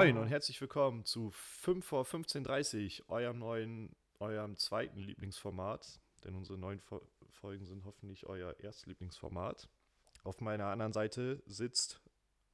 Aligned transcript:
Moin 0.00 0.16
und 0.16 0.28
herzlich 0.28 0.58
willkommen 0.62 1.04
zu 1.04 1.30
5 1.30 1.84
vor 1.84 2.06
15.30 2.06 3.06
eurem 3.10 3.38
neuen, 3.38 3.94
eurem 4.18 4.56
zweiten 4.56 4.98
Lieblingsformat. 4.98 6.00
Denn 6.24 6.34
unsere 6.34 6.56
neuen 6.56 6.80
Fo 6.80 7.02
Folgen 7.28 7.66
sind 7.66 7.84
hoffentlich 7.84 8.24
euer 8.24 8.58
Erstlieblingsformat. 8.60 9.68
Auf 10.24 10.40
meiner 10.40 10.68
anderen 10.68 10.94
Seite 10.94 11.42
sitzt 11.44 12.00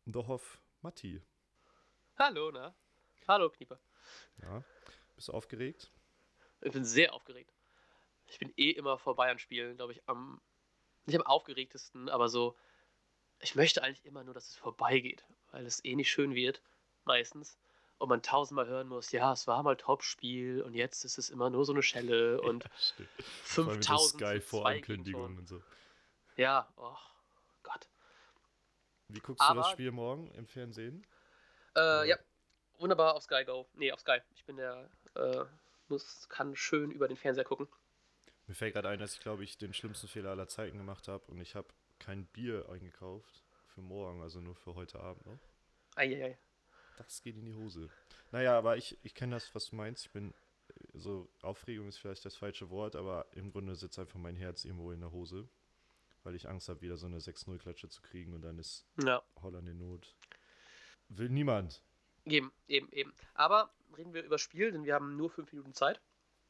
Dohoff 0.06 0.60
Matti. 0.82 1.22
Hallo, 2.18 2.50
na? 2.50 2.74
Hallo, 3.28 3.48
Knieper. 3.48 3.78
Ja, 4.42 4.64
bist 5.14 5.28
du 5.28 5.32
aufgeregt? 5.32 5.92
Ich 6.62 6.72
bin 6.72 6.84
sehr 6.84 7.14
aufgeregt. 7.14 7.54
Ich 8.26 8.40
bin 8.40 8.52
eh 8.56 8.70
immer 8.70 8.98
vor 8.98 9.14
Bayern-Spielen, 9.14 9.76
glaube 9.76 9.92
ich, 9.92 10.02
am, 10.08 10.40
nicht 11.04 11.14
am 11.14 11.24
aufgeregtesten, 11.24 12.08
aber 12.08 12.28
so, 12.28 12.56
ich 13.38 13.54
möchte 13.54 13.84
eigentlich 13.84 14.04
immer 14.04 14.24
nur, 14.24 14.34
dass 14.34 14.48
es 14.48 14.56
vorbeigeht, 14.56 15.24
weil 15.52 15.64
es 15.64 15.84
eh 15.84 15.94
nicht 15.94 16.10
schön 16.10 16.34
wird, 16.34 16.60
meistens. 17.06 17.58
Und 17.98 18.10
man 18.10 18.22
tausendmal 18.22 18.66
hören 18.66 18.88
muss, 18.88 19.10
ja, 19.12 19.32
es 19.32 19.46
war 19.46 19.62
mal 19.62 19.74
Topspiel 19.76 20.60
und 20.60 20.74
jetzt 20.74 21.04
ist 21.06 21.16
es 21.16 21.30
immer 21.30 21.48
nur 21.48 21.64
so 21.64 21.72
eine 21.72 21.82
Schelle 21.82 22.40
und 22.42 22.64
Ja, 22.64 22.70
stimmt. 22.78 23.08
5000 23.44 24.20
Sky 24.20 24.40
Vorankündigungen 24.40 25.38
und 25.38 25.48
so. 25.48 25.62
Ja, 26.36 26.68
oh 26.76 26.94
Gott. 27.62 27.88
Wie 29.08 29.20
guckst 29.20 29.40
du 29.48 29.54
das 29.54 29.64
Aber- 29.64 29.72
Spiel 29.72 29.92
morgen 29.92 30.30
im 30.32 30.46
Fernsehen? 30.46 31.06
Äh, 31.74 32.08
ja, 32.08 32.18
wunderbar 32.78 33.14
auf 33.14 33.22
Sky 33.22 33.44
Go. 33.46 33.66
Nee, 33.74 33.92
auf 33.92 34.00
Sky. 34.00 34.18
Ich 34.34 34.44
bin 34.44 34.56
der, 34.56 34.90
äh, 35.14 35.44
muss, 35.88 36.28
kann 36.28 36.54
schön 36.54 36.90
über 36.90 37.08
den 37.08 37.16
Fernseher 37.16 37.44
gucken. 37.44 37.66
Mir 38.46 38.54
fällt 38.54 38.74
gerade 38.74 38.88
ein, 38.90 38.98
dass 38.98 39.14
ich 39.14 39.20
glaube 39.20 39.42
ich 39.44 39.56
den 39.56 39.72
schlimmsten 39.72 40.06
Fehler 40.08 40.30
aller 40.30 40.48
Zeiten 40.48 40.76
gemacht 40.76 41.08
habe 41.08 41.24
und 41.28 41.40
ich 41.40 41.54
habe 41.54 41.68
kein 41.98 42.26
Bier 42.26 42.68
eingekauft 42.68 43.42
für 43.68 43.80
morgen, 43.80 44.20
also 44.22 44.40
nur 44.40 44.54
für 44.54 44.74
heute 44.74 45.00
Abend 45.00 45.24
noch. 45.26 45.38
Eieiei. 45.96 46.38
Das 46.96 47.22
geht 47.22 47.36
in 47.36 47.44
die 47.44 47.54
Hose. 47.54 47.88
Naja, 48.32 48.56
aber 48.56 48.76
ich, 48.76 48.98
ich 49.02 49.14
kenne 49.14 49.36
das, 49.36 49.54
was 49.54 49.66
du 49.66 49.76
meinst. 49.76 50.06
Ich 50.06 50.10
bin 50.12 50.30
äh, 50.68 50.98
so, 50.98 51.28
Aufregung 51.42 51.88
ist 51.88 51.98
vielleicht 51.98 52.24
das 52.24 52.36
falsche 52.36 52.70
Wort, 52.70 52.96
aber 52.96 53.26
im 53.32 53.52
Grunde 53.52 53.74
sitzt 53.76 53.98
einfach 53.98 54.18
mein 54.18 54.36
Herz 54.36 54.64
irgendwo 54.64 54.92
in 54.92 55.00
der 55.00 55.12
Hose, 55.12 55.48
weil 56.24 56.34
ich 56.34 56.48
Angst 56.48 56.68
habe, 56.68 56.80
wieder 56.80 56.96
so 56.96 57.06
eine 57.06 57.18
6-0-Klatsche 57.18 57.88
zu 57.88 58.02
kriegen 58.02 58.34
und 58.34 58.42
dann 58.42 58.58
ist 58.58 58.86
Ja, 59.02 59.22
Holland 59.42 59.68
in 59.68 59.78
Not. 59.78 60.14
Will 61.08 61.28
niemand. 61.28 61.82
eben, 62.24 62.52
eben, 62.66 62.90
eben. 62.92 63.14
Aber 63.34 63.70
reden 63.96 64.12
wir 64.14 64.24
über 64.24 64.38
Spiel, 64.38 64.72
denn 64.72 64.84
wir 64.84 64.94
haben 64.94 65.16
nur 65.16 65.30
fünf 65.30 65.52
Minuten 65.52 65.72
Zeit. 65.74 66.00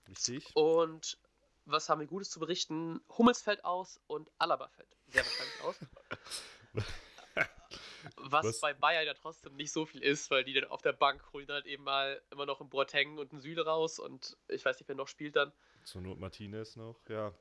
Richtig? 0.08 0.50
Und 0.54 1.18
was 1.66 1.88
haben 1.88 2.00
wir 2.00 2.06
Gutes 2.06 2.30
zu 2.30 2.38
berichten? 2.40 3.00
Hummels 3.18 3.42
fällt 3.42 3.64
aus 3.64 4.00
und 4.06 4.30
Alaba 4.38 4.68
fällt 4.68 4.88
sehr 5.08 5.24
wahrscheinlich 5.24 5.60
aus. 5.62 5.76
Was, 8.44 8.46
Was? 8.46 8.60
bei 8.60 8.74
Bayern 8.74 9.06
ja 9.06 9.14
trotzdem 9.14 9.54
nicht 9.56 9.72
so 9.72 9.86
viel 9.86 10.02
ist, 10.02 10.30
weil 10.30 10.44
die 10.44 10.52
dann 10.54 10.64
auf 10.64 10.82
der 10.82 10.92
Bank 10.92 11.22
holen 11.32 11.46
halt 11.48 11.66
eben 11.66 11.84
mal 11.84 12.20
immer 12.30 12.46
noch 12.46 12.60
einen 12.60 12.70
Boateng 12.70 13.18
und 13.18 13.32
einen 13.32 13.40
Süle 13.40 13.64
raus 13.64 13.98
und 13.98 14.36
ich 14.48 14.64
weiß 14.64 14.78
nicht, 14.78 14.88
wer 14.88 14.94
noch 14.96 15.08
spielt 15.08 15.36
dann. 15.36 15.52
Zur 15.84 16.00
Not 16.02 16.18
Martinez 16.18 16.76
noch, 16.76 16.96
ja. 17.08 17.32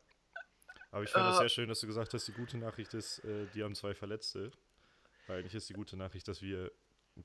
Aber 0.92 1.04
ich 1.04 1.10
fand 1.10 1.30
es 1.32 1.36
Äh. 1.38 1.40
sehr 1.42 1.50
schön, 1.50 1.70
dass 1.70 1.80
du 1.82 1.88
gesagt 1.88 2.14
hast, 2.14 2.28
die 2.28 2.32
gute 2.34 2.58
Nachricht 2.58 2.94
ist, 2.94 3.20
äh, 3.26 3.48
die 3.54 3.64
haben 3.64 3.76
zwei 3.76 3.94
Verletzte. 3.94 4.52
Weil 5.28 5.40
eigentlich 5.40 5.56
ist 5.56 5.68
die 5.70 5.74
gute 5.74 5.98
Nachricht, 5.98 6.28
dass 6.28 6.42
wir 6.42 6.72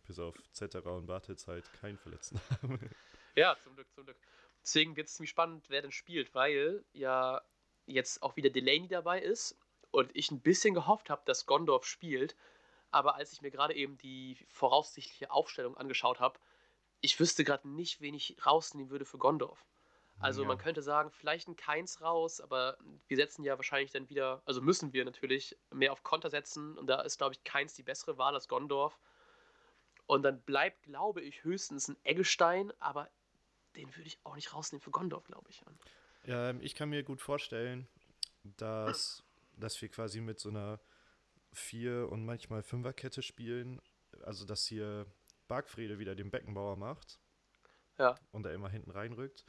bis 0.06 0.18
auf 0.18 0.34
Zetterer 0.52 0.94
und 0.94 1.06
Wartezeit 1.08 1.70
keinen 1.74 1.98
Verletzten 1.98 2.41
haben. 2.62 2.78
Ja, 3.36 3.56
zum 3.62 3.74
Glück, 3.74 3.92
zum 3.92 4.04
Glück. 4.04 4.16
Deswegen 4.62 4.96
wird 4.96 5.08
es 5.08 5.14
ziemlich 5.14 5.30
spannend, 5.30 5.66
wer 5.68 5.82
denn 5.82 5.92
spielt, 5.92 6.34
weil 6.34 6.84
ja 6.92 7.41
jetzt 7.86 8.22
auch 8.22 8.36
wieder 8.36 8.50
Delaney 8.50 8.88
dabei 8.88 9.20
ist 9.20 9.58
und 9.91 10.10
ich 10.14 10.30
ein 10.30 10.41
bisschen 10.41 10.74
gehofft 10.74 11.10
habe, 11.10 11.22
dass 11.26 11.46
Gondorf 11.46 11.84
spielt. 11.84 12.36
Aber 12.91 13.14
als 13.14 13.33
ich 13.33 13.42
mir 13.42 13.50
gerade 13.50 13.74
eben 13.74 13.98
die 13.98 14.36
voraussichtliche 14.48 15.30
Aufstellung 15.30 15.77
angeschaut 15.77 16.20
habe, 16.20 16.38
ich 17.00 17.19
wüsste 17.19 17.44
gerade 17.44 17.69
nicht, 17.69 18.00
wen 18.00 18.14
ich 18.14 18.36
rausnehmen 18.44 18.91
würde 18.91 19.05
für 19.05 19.19
Gondorf. 19.19 19.64
Also 20.19 20.42
Ja. 20.42 20.48
man 20.48 20.59
könnte 20.59 20.82
sagen, 20.82 21.10
vielleicht 21.10 21.48
ein 21.48 21.56
Keins 21.56 22.03
raus, 22.03 22.41
aber 22.41 22.76
wir 23.09 23.16
setzen 23.16 23.42
ja 23.42 23.56
wahrscheinlich 23.56 23.91
dann 23.91 24.10
wieder, 24.10 24.42
also 24.44 24.60
müssen 24.60 24.92
wir 24.92 25.04
natürlich 25.04 25.56
mehr 25.72 25.92
auf 25.92 26.03
Konter 26.03 26.28
setzen 26.28 26.76
und 26.76 26.87
da 26.87 27.00
ist, 27.00 27.16
glaube 27.16 27.34
ich, 27.34 27.42
Keins 27.42 27.75
die 27.75 27.82
bessere 27.82 28.19
Wahl 28.19 28.34
als 28.34 28.47
Gondorf. 28.47 28.98
Und 30.06 30.22
dann 30.22 30.42
bleibt, 30.42 30.82
glaube 30.82 31.22
ich, 31.22 31.42
höchstens 31.44 31.88
ein 31.88 31.97
Eggestein, 32.03 32.72
aber 32.81 33.09
den 33.76 33.94
würde 33.97 34.09
ich 34.09 34.19
auch 34.25 34.34
nicht 34.34 34.53
rausnehmen 34.53 34.82
für 34.82 34.91
Gondorf, 34.91 35.25
glaube 35.25 35.48
ich. 35.48 35.62
Ja, 36.25 36.50
ähm, 36.50 36.60
ich 36.60 36.75
kann 36.75 36.91
mir 36.91 37.03
gut 37.03 37.22
vorstellen, 37.22 37.88
dass, 38.42 39.22
dass 39.56 39.81
wir 39.81 39.88
quasi 39.88 40.20
mit 40.20 40.38
so 40.38 40.50
einer 40.50 40.81
Vier- 41.53 42.09
und 42.11 42.25
manchmal 42.25 42.62
Fünferkette 42.62 43.22
spielen. 43.22 43.81
Also, 44.22 44.44
dass 44.47 44.66
hier 44.66 45.06
Bargfrede 45.49 45.99
wieder 45.99 46.15
den 46.15 46.31
Beckenbauer 46.31 46.77
macht 46.77 47.21
Ja, 47.99 48.16
und 48.31 48.47
er 48.47 48.55
immer 48.55 48.69
hinten 48.71 48.91
reinrückt. 48.91 49.44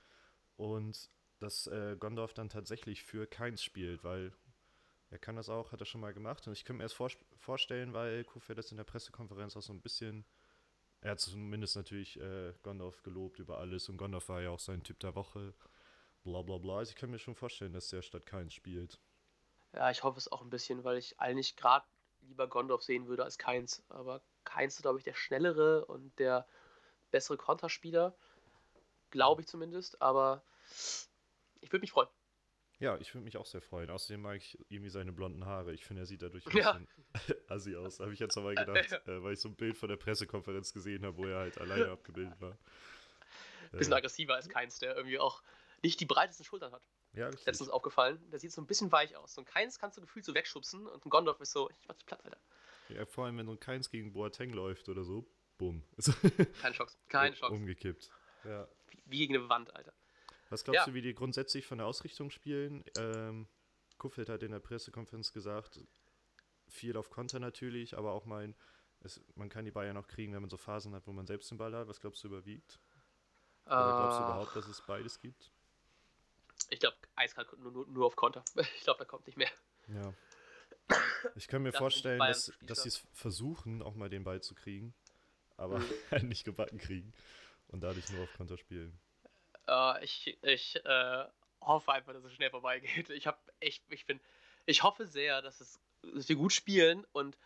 Und 0.56 1.10
dass 1.40 1.68
äh, 1.68 1.96
Gondorf 2.00 2.34
dann 2.34 2.50
tatsächlich 2.50 3.04
für 3.04 3.26
Keins 3.28 3.64
spielt, 3.64 4.04
weil 4.04 4.34
er 5.10 5.20
kann 5.20 5.36
das 5.36 5.50
auch, 5.50 5.72
hat 5.72 5.82
er 5.82 5.86
schon 5.86 6.02
mal 6.02 6.14
gemacht. 6.14 6.48
Und 6.48 6.54
ich 6.54 6.64
könnte 6.66 6.78
mir 6.78 6.84
das 6.84 6.94
vor, 6.94 7.10
vorstellen, 7.38 7.94
weil 7.94 8.24
Kuffer 8.24 8.56
das 8.56 8.72
in 8.72 8.78
der 8.78 8.84
Pressekonferenz 8.84 9.58
auch 9.58 9.62
so 9.62 9.74
ein 9.74 9.82
bisschen. 9.82 10.26
Er 11.02 11.12
hat 11.12 11.20
zumindest 11.20 11.76
natürlich 11.76 12.20
äh, 12.20 12.54
Gondorf 12.62 13.02
gelobt 13.04 13.40
über 13.40 13.58
alles 13.58 13.90
und 13.90 13.98
Gondorf 13.98 14.30
war 14.30 14.42
ja 14.42 14.52
auch 14.52 14.60
sein 14.60 14.84
Typ 14.84 15.00
der 15.00 15.16
Woche. 15.16 15.54
Bla 16.24 16.42
bla 16.44 16.58
bla. 16.60 16.78
Also 16.78 16.92
ich 16.92 16.96
kann 16.96 17.10
mir 17.12 17.20
schon 17.20 17.36
vorstellen, 17.36 17.74
dass 17.74 17.90
der 17.90 18.04
statt 18.04 18.26
Keins 18.26 18.54
spielt. 18.54 19.00
Ja, 19.74 19.90
ich 19.92 20.04
hoffe 20.04 20.18
es 20.18 20.32
auch 20.32 20.42
ein 20.42 20.50
bisschen, 20.50 20.84
weil 20.84 20.98
ich 20.98 21.20
eigentlich 21.20 21.56
gerade 21.56 21.86
lieber 22.22 22.48
Gondorf 22.48 22.84
sehen 22.84 23.08
würde 23.08 23.24
als 23.24 23.38
Keins. 23.38 23.84
Aber 23.90 24.22
Keins 24.44 24.76
ist, 24.76 24.82
glaube 24.82 24.98
ich, 25.00 25.04
der 25.04 25.14
schnellere 25.14 25.86
und 25.86 26.18
der 26.20 26.48
bessere 27.12 27.38
Konterspieler. 27.38 28.16
Glaube 29.10 29.42
ich 29.42 29.48
zumindest, 29.48 30.02
aber 30.02 30.42
ich 31.62 31.72
würde 31.72 31.82
mich 31.82 31.92
freuen. 31.92 32.08
Ja, 32.80 32.98
ich 32.98 33.14
würde 33.14 33.26
mich 33.26 33.38
auch 33.38 33.46
sehr 33.46 33.62
freuen. 33.62 33.92
Außerdem 33.92 34.22
mag 34.22 34.38
ich 34.38 34.58
irgendwie 34.70 34.90
seine 34.90 35.12
blonden 35.12 35.46
Haare. 35.46 35.72
Ich 35.74 35.86
finde, 35.86 36.02
er 36.02 36.06
sieht 36.08 36.22
dadurch 36.24 36.46
ein 36.48 36.54
Ja. 36.58 36.72
bisschen 36.72 36.88
assi 37.50 37.76
aus. 37.76 38.00
Habe 38.00 38.14
ich 38.14 38.20
jetzt 38.20 38.36
nochmal 38.36 38.56
gedacht, 38.56 38.92
äh, 39.08 39.24
weil 39.24 39.34
ich 39.34 39.40
so 39.40 39.50
ein 39.50 39.56
Bild 39.56 39.78
von 39.78 39.90
der 39.90 39.98
Pressekonferenz 39.98 40.74
gesehen 40.74 41.06
habe, 41.06 41.18
wo 41.18 41.28
er 41.28 41.38
halt 41.40 41.60
alleine 41.60 41.90
abgebildet 41.92 42.42
war. 42.42 42.58
Bisschen 43.78 43.94
Äh, 43.94 43.98
aggressiver 43.98 44.36
als 44.36 44.50
Keins, 44.50 44.80
der 44.80 44.96
irgendwie 44.96 45.20
auch 45.20 45.44
nicht 45.84 46.00
die 46.00 46.06
breitesten 46.06 46.46
Schultern 46.46 46.72
hat. 46.74 46.84
ja, 47.14 47.28
richtig. 47.28 47.46
Letztens 47.46 47.70
aufgefallen. 47.70 48.20
Der 48.32 48.40
sieht 48.40 48.52
so 48.52 48.62
ein 48.62 48.68
bisschen 48.68 48.92
weich 48.92 49.16
aus. 49.16 49.34
So 49.34 49.42
ein 49.42 49.46
Keins 49.46 49.80
kannst 49.80 49.98
du 49.98 50.02
gefühlt 50.02 50.26
so 50.26 50.34
wegschubsen 50.34 50.86
und 50.88 51.06
ein 51.06 51.10
Gondorf 51.10 51.40
ist 51.42 51.52
so, 51.52 51.70
ich 51.70 51.88
mach 51.88 51.96
dich 51.96 52.06
platt, 52.06 52.24
Alter. 52.24 52.38
Ja, 52.90 53.06
vor 53.06 53.26
allem, 53.26 53.38
wenn 53.38 53.46
so 53.46 53.54
ein 53.54 53.60
Keins 53.60 53.90
gegen 53.90 54.14
Boateng 54.14 54.52
läuft 54.52 54.90
oder 54.90 55.04
so, 55.04 55.26
bumm. 55.58 55.84
Keine 56.62 56.76
Chance. 56.76 56.98
Keine 57.08 57.36
Chance. 57.36 57.54
Umgekippt. 57.56 58.10
Ja. 58.44 58.68
Wie 59.06 59.18
gegen 59.18 59.36
eine 59.36 59.50
Wand, 59.50 59.74
Alter. 59.76 59.94
Was 60.50 60.64
glaubst 60.64 60.80
Ja. 60.80 60.86
du, 60.86 60.94
wie 60.94 61.02
die 61.02 61.14
grundsätzlich 61.14 61.66
von 61.66 61.78
der 61.78 61.88
Ausrichtung 61.88 62.30
spielen? 62.32 62.84
Ähm, 62.98 63.48
Kuffelt 63.98 64.28
hat 64.30 64.44
in 64.44 64.52
der 64.52 64.60
Pressekonferenz 64.60 65.32
gesagt, 65.32 65.80
viel 66.68 66.98
auf 66.98 67.10
Konter 67.10 67.40
natürlich, 67.40 67.98
aber 67.98 68.12
auch 68.12 68.26
mein, 68.26 68.56
es, 69.02 69.22
man 69.36 69.48
kann 69.50 69.64
die 69.66 69.72
Bayern 69.72 69.96
auch 69.98 70.08
kriegen, 70.08 70.34
wenn 70.34 70.42
man 70.42 70.50
so 70.50 70.58
Phasen 70.58 70.94
hat, 70.96 71.08
wo 71.08 71.12
man 71.14 71.26
selbst 71.28 71.50
den 71.52 71.58
Ball 71.58 71.74
hat. 71.76 71.88
Was 71.88 72.00
glaubst 72.02 72.24
du 72.24 72.28
überwiegt? 72.28 72.80
Oder 73.66 73.96
glaubst 73.96 74.18
du 74.20 74.24
Äh, 74.24 74.26
überhaupt, 74.26 74.56
dass 74.56 74.68
es 74.68 74.82
beides 74.82 75.20
gibt? 75.20 75.52
Ich 76.70 76.80
glaube, 76.80 76.98
eiskalt 77.16 77.52
nur, 77.60 77.86
nur, 77.88 78.06
auf 78.06 78.16
Konter. 78.16 78.44
Ich 78.78 78.84
glaube, 78.84 79.00
da 79.00 79.06
kommt 79.06 79.26
nicht 79.28 79.38
mehr. 79.38 79.50
Ja. 79.88 80.14
Ich 81.36 81.48
kann 81.48 81.62
mir 81.64 81.72
die 81.72 81.78
vorstellen, 81.78 82.20
dass, 82.20 82.52
dass 82.62 82.84
sie 82.84 82.90
es 82.90 83.04
versuchen, 83.14 83.82
auch 83.82 83.96
mal 83.96 84.10
den 84.10 84.24
Ball 84.24 84.42
zu 84.42 84.56
kriegen, 84.56 84.94
aber 85.58 85.80
Mhm. 85.80 85.86
halt 86.12 86.24
nicht 86.24 86.44
gebacken 86.44 86.78
kriegen 86.78 87.14
und 87.68 87.82
dadurch 87.82 88.10
nur 88.10 88.24
auf 88.24 88.34
Konter 88.38 88.58
spielen. 88.58 89.00
Äh, 89.68 90.04
ich 90.04 90.38
ich 90.42 90.84
äh, 90.86 91.26
hoffe 91.62 91.92
einfach, 91.94 92.14
dass 92.14 92.24
es 92.24 92.34
schnell 92.34 92.50
vorbeigeht. 92.50 93.10
Ich 93.10 93.28
habe 93.28 93.38
echt, 93.60 93.84
ich 93.90 94.06
bin, 94.06 94.20
ich 94.66 94.84
hoffe 94.84 95.06
sehr, 95.08 95.42
dass, 95.42 95.62
es, 95.62 95.80
dass 96.02 96.28
wir 96.28 96.36
gut 96.36 96.54
spielen 96.54 97.06
und 97.14 97.38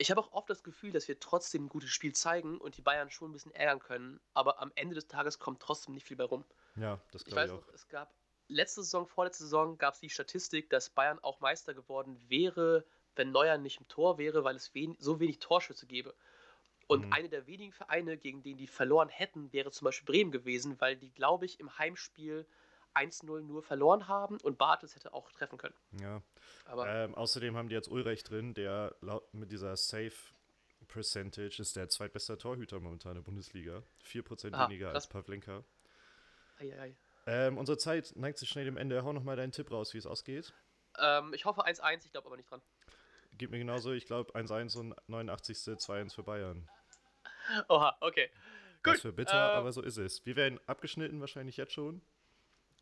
ich 0.00 0.10
habe 0.10 0.20
auch 0.20 0.32
oft 0.32 0.48
das 0.48 0.62
Gefühl, 0.62 0.92
dass 0.92 1.08
wir 1.08 1.18
trotzdem 1.18 1.64
ein 1.64 1.68
gutes 1.68 1.90
Spiel 1.90 2.14
zeigen 2.14 2.58
und 2.58 2.76
die 2.76 2.82
Bayern 2.82 3.10
schon 3.10 3.30
ein 3.30 3.32
bisschen 3.32 3.52
ärgern 3.52 3.80
können, 3.80 4.20
aber 4.32 4.60
am 4.60 4.70
Ende 4.76 4.94
des 4.94 5.08
Tages 5.08 5.38
kommt 5.38 5.60
trotzdem 5.60 5.94
nicht 5.94 6.06
viel 6.06 6.16
bei 6.16 6.24
rum. 6.24 6.44
Ja, 6.76 7.00
das 7.10 7.22
Ich 7.22 7.26
glaube 7.26 7.42
weiß 7.42 7.50
ich 7.50 7.56
auch. 7.56 7.66
noch, 7.66 7.74
es 7.74 7.88
gab 7.88 8.14
letzte 8.48 8.82
Saison, 8.82 9.06
vorletzte 9.06 9.44
Saison 9.44 9.78
gab 9.78 9.94
es 9.94 10.00
die 10.00 10.10
Statistik, 10.10 10.70
dass 10.70 10.90
Bayern 10.90 11.18
auch 11.20 11.40
Meister 11.40 11.74
geworden 11.74 12.18
wäre, 12.28 12.84
wenn 13.16 13.30
Neuer 13.30 13.58
nicht 13.58 13.80
im 13.80 13.88
Tor 13.88 14.18
wäre, 14.18 14.44
weil 14.44 14.56
es 14.56 14.74
wen 14.74 14.96
so 14.98 15.20
wenig 15.20 15.38
Torschüsse 15.38 15.86
gäbe. 15.86 16.14
Und 16.86 17.04
Mhm. 17.04 17.12
eine 17.12 17.28
der 17.28 17.46
wenigen 17.46 17.72
Vereine, 17.72 18.16
gegen 18.16 18.42
den 18.42 18.56
die 18.56 18.66
verloren 18.66 19.08
hätten, 19.10 19.52
wäre 19.52 19.70
zum 19.70 19.84
Beispiel 19.84 20.06
Bremen 20.06 20.30
gewesen, 20.32 20.80
weil 20.80 20.96
die, 20.96 21.10
glaube 21.12 21.44
ich, 21.44 21.60
im 21.60 21.78
Heimspiel 21.78 22.46
1-0 22.94 23.42
nur 23.42 23.62
verloren 23.62 24.08
haben 24.08 24.38
und 24.40 24.56
Bartels 24.58 24.94
hätte 24.96 25.12
auch 25.12 25.30
treffen 25.32 25.58
können. 25.58 25.74
Ja. 26.00 26.22
Aber 26.64 26.86
Ähm, 26.88 27.14
außerdem 27.14 27.56
haben 27.56 27.68
die 27.68 27.74
jetzt 27.74 27.88
Ulreich 27.88 28.24
drin, 28.24 28.54
der 28.54 28.96
laut, 29.00 29.32
mit 29.34 29.50
dieser 29.52 29.76
Safe 29.76 30.12
Percentage 30.86 31.60
ist 31.60 31.76
der 31.76 31.88
zweitbeste 31.88 32.38
Torhüter 32.38 32.80
momentan 32.80 33.12
in 33.12 33.16
der 33.16 33.22
Bundesliga. 33.22 33.82
4% 34.02 34.54
Ah, 34.54 34.68
weniger 34.68 34.86
krass. 34.92 35.04
als 35.04 35.06
Pavlenka. 35.08 35.64
ei, 36.60 36.72
ei. 36.78 36.96
Ähm, 37.28 37.58
unsere 37.58 37.76
Zeit 37.76 38.14
neigt 38.16 38.38
sich 38.38 38.48
schnell 38.48 38.64
dem 38.64 38.78
Ende. 38.78 39.04
Hau 39.04 39.12
nochmal 39.12 39.36
deinen 39.36 39.52
Tipp 39.52 39.70
raus, 39.70 39.92
wie 39.92 39.98
es 39.98 40.06
ausgeht. 40.06 40.54
Ähm, 40.98 41.34
ich 41.34 41.44
hoffe 41.44 41.66
1-1, 41.66 42.06
ich 42.06 42.10
glaube 42.10 42.26
aber 42.26 42.38
nicht 42.38 42.50
dran. 42.50 42.62
Gib 43.36 43.50
mir 43.50 43.58
genauso, 43.58 43.92
ich 43.92 44.06
glaube 44.06 44.32
1-1 44.32 44.78
und 44.78 44.94
89. 45.08 45.58
2-1 45.58 46.14
für 46.14 46.22
Bayern. 46.22 46.66
Oha, 47.68 47.98
okay. 48.00 48.30
Gut. 48.82 48.94
Das 48.94 49.02
für 49.02 49.12
bitter, 49.12 49.52
äh, 49.52 49.56
aber 49.56 49.72
so 49.72 49.82
ist 49.82 49.98
es. 49.98 50.24
Wir 50.24 50.36
werden 50.36 50.58
abgeschnitten, 50.66 51.20
wahrscheinlich 51.20 51.58
jetzt 51.58 51.74
schon. 51.74 52.00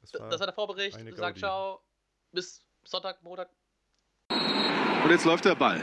Das 0.01 0.15
war, 0.15 0.29
das 0.29 0.39
war 0.39 0.47
der 0.47 0.55
Vorbericht. 0.55 0.97
Sag 1.17 1.39
ciao. 1.39 1.83
Bis 2.31 2.65
Sonntag, 2.85 3.21
Montag. 3.25 3.51
Und 4.31 5.11
jetzt 5.11 5.25
läuft 5.25 5.45
der 5.45 5.57
Ball. 5.57 5.83